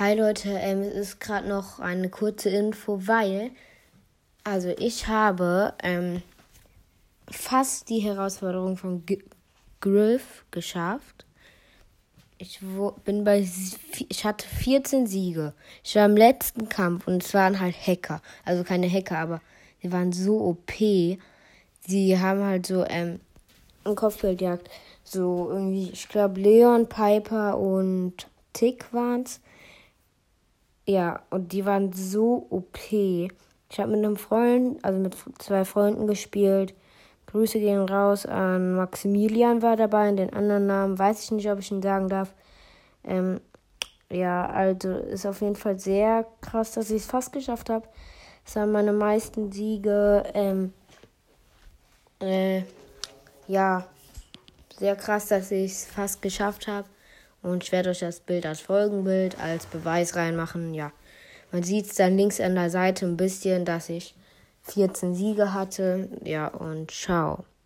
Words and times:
Hi 0.00 0.14
Leute, 0.14 0.48
ähm, 0.48 0.80
es 0.80 0.94
ist 0.94 1.20
gerade 1.20 1.46
noch 1.46 1.78
eine 1.78 2.08
kurze 2.08 2.48
Info, 2.48 3.06
weil, 3.06 3.50
also 4.44 4.70
ich 4.78 5.08
habe 5.08 5.74
ähm, 5.82 6.22
fast 7.30 7.90
die 7.90 7.98
Herausforderung 7.98 8.78
von 8.78 9.04
G 9.04 9.18
Griff 9.82 10.46
geschafft. 10.50 11.26
Ich 12.38 12.60
bin 13.04 13.24
bei, 13.24 13.46
ich 14.08 14.24
hatte 14.24 14.48
14 14.48 15.06
Siege. 15.06 15.52
Ich 15.84 15.96
war 15.96 16.06
im 16.06 16.16
letzten 16.16 16.70
Kampf 16.70 17.06
und 17.06 17.22
es 17.22 17.34
waren 17.34 17.60
halt 17.60 17.74
Hacker. 17.86 18.22
Also 18.46 18.64
keine 18.64 18.90
Hacker, 18.90 19.18
aber 19.18 19.42
sie 19.82 19.92
waren 19.92 20.14
so 20.14 20.40
OP. 20.40 20.72
Sie 21.86 22.18
haben 22.18 22.42
halt 22.42 22.64
so, 22.64 22.86
ähm, 22.88 23.20
ein 23.84 23.96
Kopfgeldjagd. 23.96 24.66
So 25.04 25.50
irgendwie, 25.50 25.90
ich 25.90 26.08
glaube, 26.08 26.40
Leon, 26.40 26.88
Piper 26.88 27.58
und 27.58 28.14
Tick 28.54 28.86
waren's. 28.94 29.40
Ja, 30.90 31.22
und 31.30 31.52
die 31.52 31.64
waren 31.64 31.92
so 31.92 32.48
OP. 32.50 32.90
Ich 32.92 33.30
habe 33.78 33.92
mit 33.92 34.04
einem 34.04 34.16
Freund, 34.16 34.84
also 34.84 34.98
mit 34.98 35.16
zwei 35.38 35.64
Freunden 35.64 36.08
gespielt. 36.08 36.74
Grüße 37.26 37.60
gehen 37.60 37.88
raus 37.88 38.26
an 38.26 38.74
Maximilian 38.74 39.62
war 39.62 39.76
dabei, 39.76 40.08
und 40.08 40.16
den 40.16 40.32
anderen 40.32 40.66
Namen 40.66 40.98
weiß 40.98 41.22
ich 41.22 41.30
nicht, 41.30 41.48
ob 41.48 41.60
ich 41.60 41.70
ihn 41.70 41.80
sagen 41.80 42.08
darf. 42.08 42.34
Ähm, 43.04 43.40
ja, 44.10 44.46
also 44.46 44.90
ist 44.90 45.26
auf 45.26 45.40
jeden 45.42 45.54
Fall 45.54 45.78
sehr 45.78 46.26
krass, 46.40 46.72
dass 46.72 46.90
ich 46.90 47.02
es 47.02 47.06
fast 47.06 47.32
geschafft 47.32 47.70
habe. 47.70 47.86
Es 48.44 48.56
waren 48.56 48.72
meine 48.72 48.92
meisten 48.92 49.52
Siege. 49.52 50.24
Ähm, 50.34 50.72
äh, 52.18 52.62
ja, 53.46 53.86
sehr 54.76 54.96
krass, 54.96 55.28
dass 55.28 55.52
ich 55.52 55.70
es 55.70 55.86
fast 55.86 56.20
geschafft 56.20 56.66
habe. 56.66 56.88
Und 57.42 57.64
ich 57.64 57.72
werde 57.72 57.90
euch 57.90 58.00
das 58.00 58.20
Bild 58.20 58.46
als 58.46 58.60
Folgenbild, 58.60 59.38
als 59.40 59.66
Beweis 59.66 60.16
reinmachen. 60.16 60.74
Ja, 60.74 60.92
man 61.52 61.62
sieht 61.62 61.86
es 61.86 61.94
dann 61.94 62.16
links 62.16 62.40
an 62.40 62.54
der 62.54 62.70
Seite 62.70 63.06
ein 63.06 63.16
bisschen, 63.16 63.64
dass 63.64 63.88
ich 63.88 64.14
14 64.62 65.14
Siege 65.14 65.54
hatte. 65.54 66.08
Ja, 66.22 66.48
und 66.48 66.90
ciao. 66.90 67.44